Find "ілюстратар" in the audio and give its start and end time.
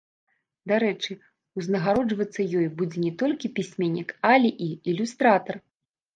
4.95-5.55